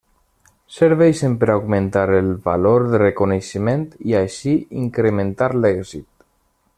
[0.75, 6.31] Serveixen per augmentar el valor de reconeixement, i així incrementar l'èxit.